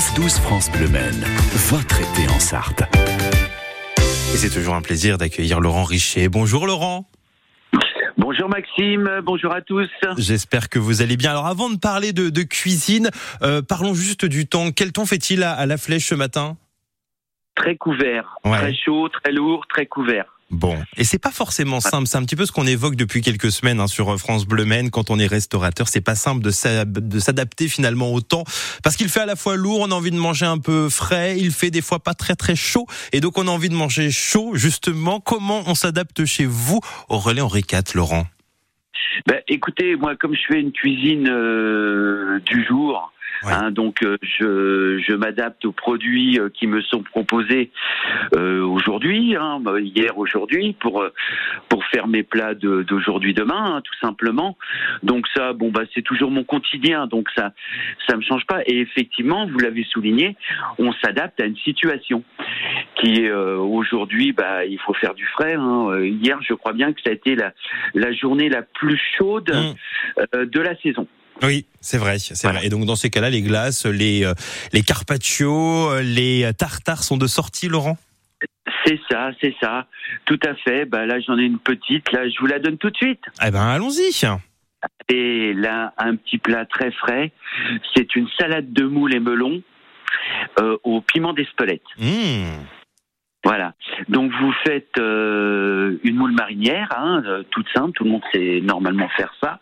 [0.00, 1.22] 9-12 France Bleu Maine,
[1.68, 2.84] votre été en Sarthe.
[3.98, 6.30] Et c'est toujours un plaisir d'accueillir Laurent Richer.
[6.30, 7.04] Bonjour Laurent.
[8.16, 9.90] Bonjour Maxime, bonjour à tous.
[10.16, 11.32] J'espère que vous allez bien.
[11.32, 13.10] Alors avant de parler de, de cuisine,
[13.42, 14.70] euh, parlons juste du temps.
[14.70, 16.56] Quel temps fait-il à, à, la flèche ce matin?
[17.54, 18.56] Très couvert, ouais.
[18.56, 20.39] très chaud, très lourd, très couvert.
[20.50, 22.08] Bon, et c'est pas forcément simple.
[22.08, 24.90] C'est un petit peu ce qu'on évoque depuis quelques semaines hein, sur France Bleu Maine.
[24.90, 28.42] Quand on est restaurateur, c'est pas simple de s'adapter finalement au temps
[28.82, 31.38] parce qu'il fait à la fois lourd, on a envie de manger un peu frais,
[31.38, 34.10] il fait des fois pas très très chaud, et donc on a envie de manger
[34.10, 34.52] chaud.
[34.54, 38.26] Justement, comment on s'adapte chez vous au relais Henri IV, Laurent?
[39.26, 43.52] Ben, écoutez, moi, comme je fais une cuisine euh, du jour, Ouais.
[43.52, 47.70] Hein, donc euh, je, je m'adapte aux produits euh, qui me sont proposés
[48.36, 51.04] euh, aujourd'hui, hein, hier, aujourd'hui, pour
[51.68, 54.58] pour faire mes plats d'aujourd'hui, de, demain, hein, tout simplement.
[55.02, 57.52] Donc ça, bon bah c'est toujours mon quotidien, donc ça
[58.08, 58.60] ça me change pas.
[58.66, 60.36] Et effectivement, vous l'avez souligné,
[60.78, 62.22] on s'adapte à une situation
[62.96, 65.54] qui est aujourd'hui, bah il faut faire du frais.
[65.54, 65.98] Hein.
[66.02, 67.52] Hier, je crois bien que ça a été la
[67.94, 70.44] la journée la plus chaude mmh.
[70.44, 71.06] de la saison.
[71.42, 72.58] Oui, c'est vrai, c'est voilà.
[72.58, 72.66] vrai.
[72.66, 74.34] Et donc dans ces cas-là, les glaces, les euh,
[74.72, 77.98] les carpaccio, les tartares sont de sortie, Laurent?
[78.86, 79.86] C'est ça, c'est ça,
[80.24, 80.84] tout à fait.
[80.84, 82.10] Bah là, j'en ai une petite.
[82.12, 83.22] Là, je vous la donne tout de suite.
[83.44, 84.10] Eh ben, allons-y.
[85.08, 87.32] Et là, un petit plat très frais.
[87.94, 89.62] C'est une salade de moules et melons
[90.60, 91.82] euh, au piment d'Espelette.
[91.98, 92.64] Mmh.
[93.50, 93.74] Voilà.
[94.08, 97.20] Donc vous faites euh, une moule marinière, hein,
[97.50, 99.58] toute simple, tout le monde sait normalement faire ça.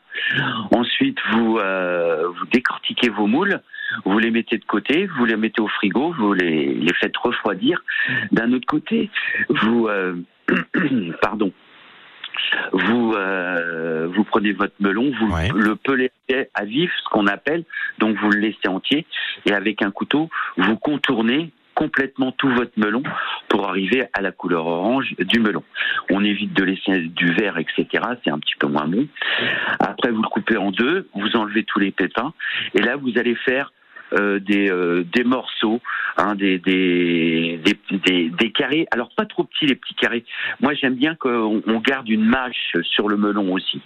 [0.76, 3.62] Ensuite, vous euh, vous décortiquez vos moules,
[4.04, 7.82] vous les mettez de côté, vous les mettez au frigo, vous les, les faites refroidir.
[8.30, 9.08] D'un autre côté,
[9.48, 10.16] vous euh,
[11.22, 11.50] pardon.
[12.72, 15.48] Vous euh, vous prenez votre melon, vous ouais.
[15.54, 16.10] le pelez
[16.52, 17.64] à vif, ce qu'on appelle,
[18.00, 19.06] donc vous le laissez entier,
[19.46, 20.28] et avec un couteau,
[20.58, 23.04] vous contournez complètement tout votre melon
[23.48, 25.62] pour arriver à la couleur orange du melon.
[26.10, 27.86] On évite de laisser du vert, etc.
[28.24, 29.06] C'est un petit peu moins bon.
[29.78, 32.34] Après, vous le coupez en deux, vous enlevez tous les pépins,
[32.74, 33.70] et là, vous allez faire
[34.14, 35.80] euh, des, euh, des morceaux,
[36.16, 38.88] hein, des, des, des, carrés.
[38.90, 40.24] Alors pas trop petits les petits carrés.
[40.60, 43.82] Moi j'aime bien qu'on on garde une mâche sur le melon aussi.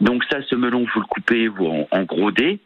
[0.00, 2.58] Donc ça, ce melon vous le coupez vous en, en gros dés.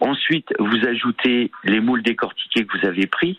[0.00, 3.38] Ensuite vous ajoutez les moules décortiqués que vous avez pris.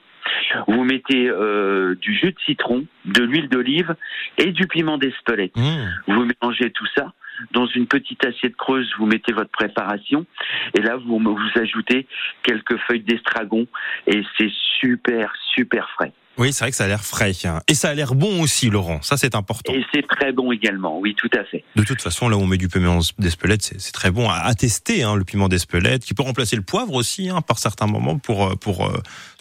[0.68, 3.96] Vous mettez euh, du jus de citron, de l'huile d'olive
[4.38, 5.56] et du piment d'Espelette.
[5.56, 5.88] Mmh.
[6.08, 7.14] Vous mélangez tout ça.
[7.52, 10.26] Dans une petite assiette creuse, vous mettez votre préparation
[10.74, 12.08] et là vous vous ajoutez
[12.44, 13.68] quelques feuilles d'estragon
[14.08, 16.14] et c'est super super frais.
[16.38, 17.32] Oui, c'est vrai que ça a l'air frais.
[17.46, 17.62] Hein.
[17.68, 19.02] Et ça a l'air bon aussi, Laurent.
[19.02, 19.74] Ça, c'est important.
[19.74, 21.64] Et c'est très bon également, oui, tout à fait.
[21.76, 24.54] De toute façon, là où on met du piment d'Espelette, c'est très bon à, à
[24.54, 28.18] tester, hein, le piment d'Espelette, qui peut remplacer le poivre aussi, hein, par certains moments,
[28.18, 28.98] pour, pour euh,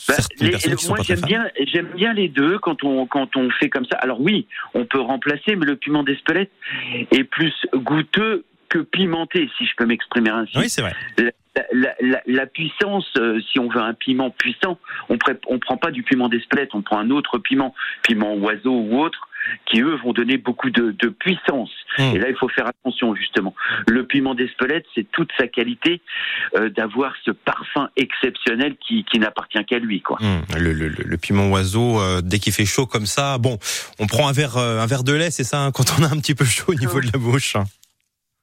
[0.08, 3.06] bah, certaines les, personnes qui moi, pas très bien, j'aime bien les deux quand on,
[3.06, 3.96] quand on fait comme ça.
[3.96, 6.50] Alors oui, on peut remplacer, mais le piment d'Espelette
[7.10, 10.56] est plus goûteux que pimenté, si je peux m'exprimer ainsi.
[10.58, 10.94] Oui, c'est vrai.
[11.74, 15.90] La, la, la, puissance, euh, si on veut un piment puissant, on ne prend pas
[15.90, 19.28] du piment d'Espelette, on prend un autre piment, piment oiseau ou autre,
[19.66, 21.70] qui eux vont donner beaucoup de, de puissance.
[21.98, 22.02] Mmh.
[22.02, 23.54] Et là, il faut faire attention justement.
[23.88, 26.00] Le piment d'Espelette, c'est toute sa qualité
[26.56, 30.18] euh, d'avoir ce parfum exceptionnel qui, qui n'appartient qu'à lui, quoi.
[30.20, 30.58] Mmh.
[30.58, 33.58] Le, le, le, piment oiseau, euh, dès qu'il fait chaud comme ça, bon,
[33.98, 36.06] on prend un verre, euh, un verre de lait, c'est ça, hein, quand on a
[36.06, 37.56] un petit peu chaud au niveau de la bouche.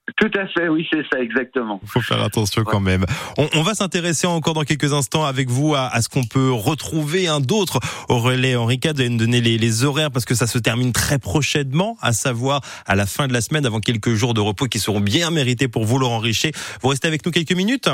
[0.08, 0.12] Hein.
[0.16, 1.80] Tout à fait, oui, c'est ça, exactement.
[1.82, 3.04] Il faut faire attention quand même.
[3.38, 6.50] On, on va s'intéresser encore dans quelques instants avec vous à, à ce qu'on peut
[6.52, 8.92] retrouver un d'autres au relais Henri IV.
[8.94, 12.12] Vous allez nous donner les, les, horaires parce que ça se termine très prochainement, à
[12.12, 15.30] savoir à la fin de la semaine, avant quelques jours de repos qui seront bien
[15.30, 16.52] mérités pour vous, Laurent Richer.
[16.82, 17.88] Vous restez avec nous quelques minutes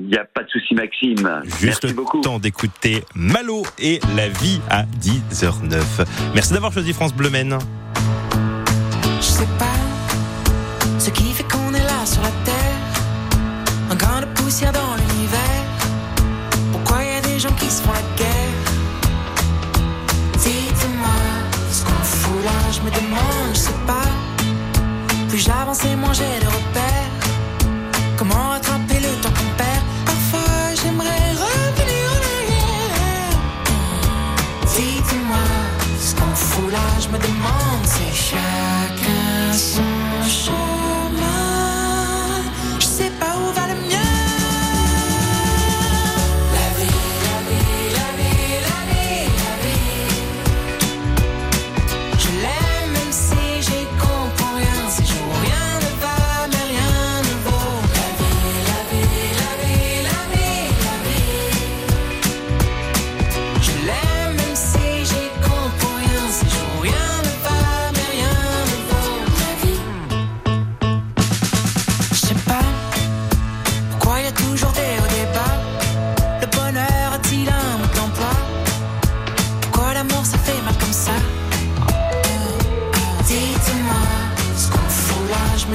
[0.00, 1.42] il n'y a pas de souci, Maxime.
[1.44, 2.20] Juste Merci le beaucoup.
[2.20, 6.04] temps d'écouter Malo et la vie à 10h09.
[6.34, 7.56] Merci d'avoir choisi France Bleu Maine.
[9.20, 9.83] Je sais pas
[14.62, 15.64] dans l'univers.
[16.70, 18.54] Pourquoi y a des gens qui se font la guerre?
[20.38, 21.08] Dites-moi
[21.72, 24.08] ce qu'on fout là, je me demande, je sais pas.
[25.28, 27.10] Plus j'avance et moins j'ai de repères.
[28.16, 29.82] Comment rattraper le temps qu'on perd?
[30.06, 33.36] Parfois j'aimerais revenir en arrière.
[34.72, 35.46] Dites-moi
[36.00, 39.03] ce qu'on fout là, je me demande, c'est chacun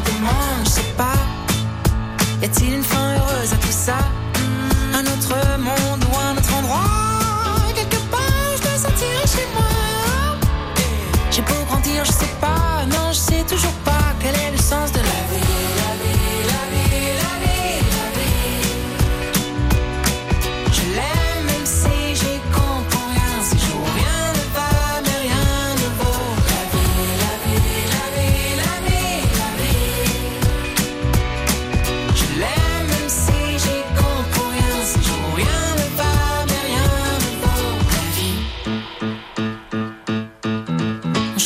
[0.01, 1.19] demande, je sais pas.
[2.41, 3.97] Y a-t-il une fin heureuse à tout ça
[4.35, 7.73] hmm, Un autre monde ou un autre endroit?
[7.75, 10.37] Quelque part, je dois sentir chez moi.
[11.31, 12.85] J'ai beau grandir, je sais pas.
[12.89, 13.98] Non, je sais toujours pas.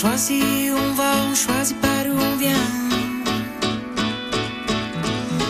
[0.03, 2.69] Choisit où on va, on choisit pas d'où on vient.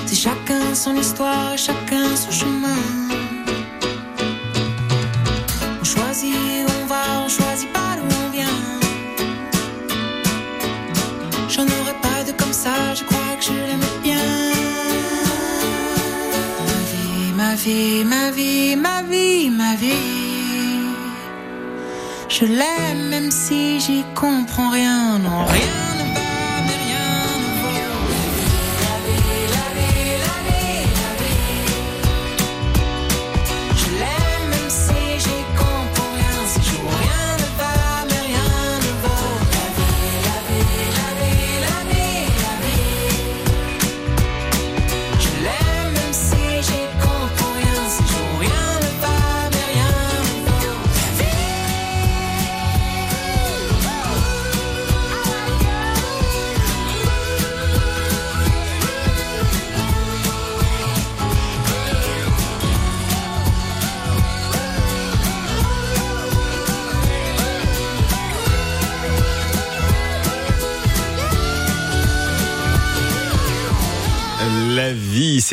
[0.05, 2.83] C'est chacun son histoire, chacun son chemin.
[5.81, 6.35] On choisit
[6.65, 8.59] où on va, on choisit pas d'où on vient.
[11.53, 14.27] J'en aurais pas de comme ça, je crois que je l'aimais bien.
[16.69, 20.32] Ma vie, ma vie, ma vie, ma vie, ma vie.
[22.35, 25.82] Je l'aime même si j'y comprends rien, non rien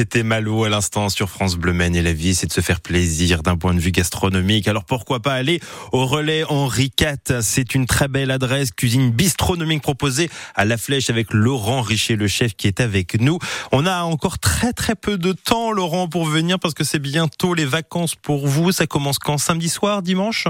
[0.01, 2.81] c'était Malo à l'instant sur France Bleu Maine et la vie, c'est de se faire
[2.81, 4.67] plaisir d'un point de vue gastronomique.
[4.67, 5.61] Alors pourquoi pas aller
[5.93, 11.11] au relais Henri IV C'est une très belle adresse, cuisine bistronomique proposée à la flèche
[11.11, 13.39] avec Laurent Richer, le chef qui est avec nous.
[13.73, 17.53] On a encore très très peu de temps, Laurent, pour venir parce que c'est bientôt
[17.53, 18.73] les vacances pour vous.
[18.73, 19.37] Ça commence quand?
[19.37, 20.49] Samedi soir, dimanche?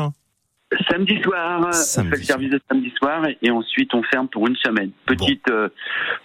[0.89, 4.47] Samedi soir, Samedi on fait le service de samedi soir et ensuite on ferme pour
[4.47, 4.93] une semaine.
[5.05, 5.69] Petite euh,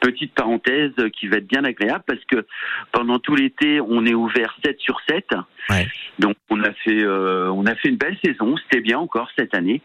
[0.02, 2.46] petite parenthèse qui va être bien agréable parce que
[2.92, 5.26] pendant tout l'été on est ouvert 7 sur 7.
[5.72, 5.88] Ouais.
[6.20, 9.56] Donc on a fait euh, on a fait une belle saison, c'était bien encore cette
[9.56, 9.82] année.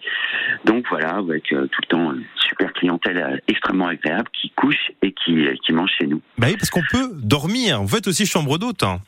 [0.66, 4.90] Donc voilà, avec euh, tout le temps une super clientèle euh, extrêmement agréable qui couche
[5.02, 6.20] et qui euh, qui mange chez nous.
[6.36, 7.80] Bah oui, parce qu'on peut dormir.
[7.80, 8.82] Vous faites aussi chambre d'hôte.
[8.82, 9.00] hein.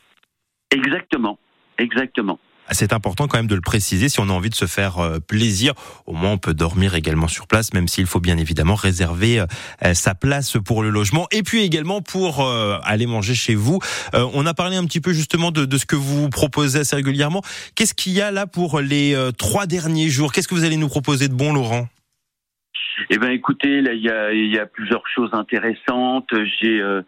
[0.71, 1.37] Exactement.
[1.77, 2.39] Exactement.
[2.71, 5.19] C'est important quand même de le préciser si on a envie de se faire euh,
[5.19, 5.73] plaisir.
[6.05, 9.39] Au moins, on peut dormir également sur place, même s'il faut bien évidemment réserver
[9.83, 13.79] euh, sa place pour le logement et puis également pour euh, aller manger chez vous.
[14.13, 17.41] On a parlé un petit peu justement de, ce que vous proposez assez régulièrement.
[17.75, 20.31] Qu'est-ce qu'il y a là pour les trois derniers jours?
[20.31, 21.87] Qu'est-ce que vous allez nous proposer de bon, Laurent?
[23.09, 26.29] Eh ben, écoutez, là, il y a, il y a plusieurs choses intéressantes.
[26.59, 27.01] J'ai, euh,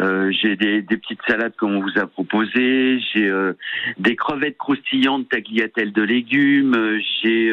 [0.00, 3.00] euh, j'ai des, des petites salades qu'on vous a proposées.
[3.12, 3.52] J'ai euh,
[3.98, 6.98] des crevettes croustillantes tagliatelles de légumes.
[7.22, 7.52] J'ai,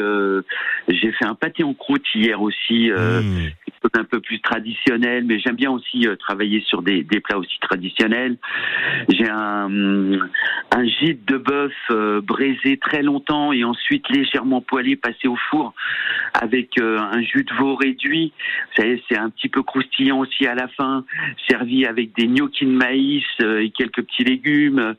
[0.88, 2.90] j'ai fait un pâté en croûte hier aussi.
[2.92, 3.50] Mmh.
[3.98, 7.60] un peu plus traditionnel, mais j'aime bien aussi euh, travailler sur des, des plats aussi
[7.60, 8.38] traditionnels.
[9.10, 9.70] J'ai un,
[10.72, 15.74] un gîte de bœuf euh, braisé très longtemps et ensuite légèrement poêlé, passé au four
[16.34, 18.34] avec euh, un jus de veau réduit.
[18.70, 21.06] Vous savez, c'est un petit peu croustillant aussi à la fin,
[21.50, 24.96] servi avec des gnocchis de maïs euh, et quelques petits légumes.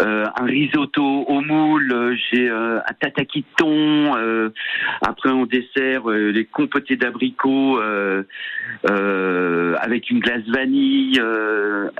[0.00, 1.92] Euh, un risotto au moule.
[1.92, 4.50] euh, J'ai un tataki de thon.
[5.02, 7.80] après, en dessert, les compotés d'abricots
[8.84, 11.20] avec une glace vanille,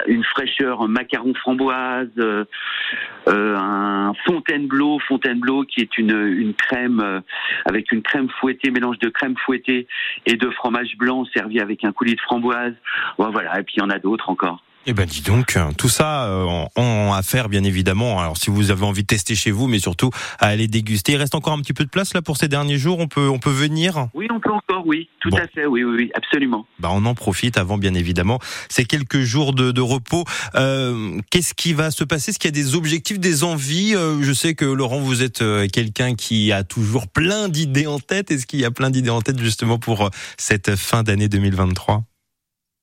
[0.07, 2.09] une fraîcheur, un macaron framboise,
[3.27, 7.23] un Fontainebleau, Fontainebleau qui est une, crème
[7.65, 9.80] avec une crème fouettée, mélange de crème fouettée
[10.27, 12.75] et de fromage blanc servi avec un coulis de framboise.
[13.19, 14.63] Voilà, et puis il y en a d'autres encore.
[14.87, 18.19] Eh ben dis donc, euh, tout ça euh, affaire bien évidemment.
[18.19, 21.13] Alors si vous avez envie de tester chez vous, mais surtout à aller déguster.
[21.13, 22.99] Il reste encore un petit peu de place là pour ces derniers jours.
[22.99, 24.09] On peut on peut venir.
[24.15, 25.37] Oui, on peut encore, oui, tout Bon.
[25.37, 26.67] à fait, oui, oui, oui, absolument.
[26.79, 28.39] Bah on en profite avant bien évidemment
[28.71, 30.25] ces quelques jours de, de repos.
[30.55, 32.31] Euh, Qu'est-ce qui va se passer?
[32.31, 33.95] Est-ce qu'il y a des objectifs, des envies?
[33.95, 37.99] Euh, Je sais que Laurent, vous êtes euh, quelqu'un qui a toujours plein d'idées en
[37.99, 38.31] tête.
[38.31, 42.03] Est-ce qu'il y a plein d'idées en tête justement pour euh, cette fin d'année 2023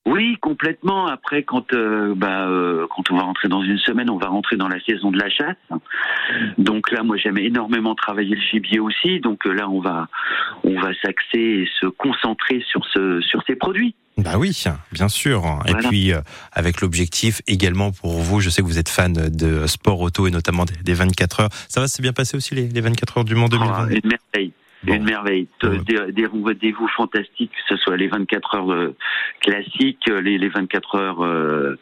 [0.07, 1.07] Oui, complètement.
[1.07, 4.55] Après, quand euh, bah, euh, quand on va rentrer dans une semaine, on va rentrer
[4.55, 5.57] dans la saison de la chasse.
[6.57, 9.19] Donc là, moi, j'aime énormément travailler le gibier aussi.
[9.19, 10.07] Donc euh, là, on va
[10.63, 13.95] on va s'axer et se concentrer sur ce sur ces produits.
[14.17, 15.43] Bah oui, bien sûr.
[15.67, 16.11] Et puis
[16.51, 20.31] avec l'objectif également pour vous, je sais que vous êtes fan de sport auto et
[20.31, 21.49] notamment des, 24 heures.
[21.67, 23.89] Ça va, c'est bien passé aussi les, 24 heures du Mans 2020.
[23.89, 24.11] une
[24.87, 25.47] Une merveille.
[25.61, 28.95] Des, des rendez-vous fantastiques, que ce soit les 24 heures euh,
[29.41, 31.77] classiques, les, les 24 heures euh,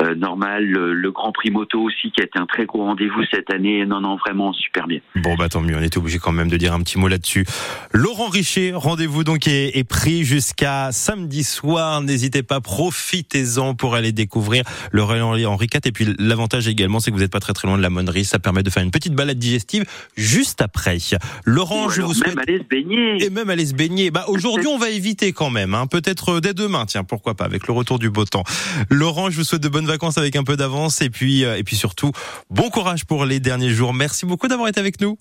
[0.00, 3.52] euh, normales, le, Grand Prix moto aussi, qui a été un très gros rendez-vous cette
[3.52, 3.84] année.
[3.86, 5.00] Non, non, vraiment super bien.
[5.16, 5.76] Bon, bah tant mieux.
[5.76, 7.46] On était obligé quand même de dire un petit mot là-dessus.
[7.92, 12.02] Laurent Richer, rendez-vous donc est, est pris jusqu'à samedi soir.
[12.02, 15.80] N'hésitez pas, profitez-en pour aller découvrir le Relais Henri IV.
[15.84, 18.24] Et puis l'avantage également, c'est que vous n'êtes pas très très loin de la monnerie.
[18.24, 19.84] Ça permet de faire une petite balade digestive
[20.16, 20.98] juste après.
[21.44, 23.24] Laurent, je vous souhaite même aller se baigner.
[23.24, 24.10] Et même aller se baigner.
[24.10, 25.74] Bah aujourd'hui, on va éviter quand même.
[25.74, 25.86] Hein.
[25.86, 26.86] Peut-être euh, dès demain.
[26.86, 28.44] Tiens, pourquoi pas avec le retour du beau temps.
[28.90, 31.64] Laurent, je vous souhaite de bonnes vacances avec un peu d'avance et puis euh, et
[31.64, 32.12] puis surtout
[32.50, 33.94] bon courage pour les derniers jours.
[33.94, 35.16] Merci beaucoup d'avoir été avec nous.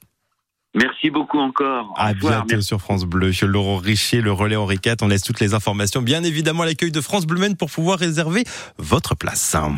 [0.76, 1.94] Merci beaucoup encore.
[1.96, 3.32] à bientôt sur France Bleu.
[3.44, 4.96] Laurent Richer, le relais Henri IV.
[5.02, 8.44] On laisse toutes les informations, bien évidemment, à l'accueil de France Bleu pour pouvoir réserver
[8.78, 9.56] votre place.